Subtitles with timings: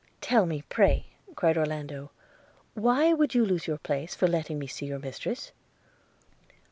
[0.19, 1.05] 'Tell me, pray,'
[1.35, 2.09] cried Orlando,
[2.73, 5.51] 'why you would lose your place for letting me see your mistress?'